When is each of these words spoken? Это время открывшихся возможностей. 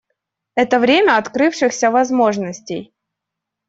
Это 0.55 0.79
время 0.79 1.17
открывшихся 1.19 1.91
возможностей. 1.91 2.91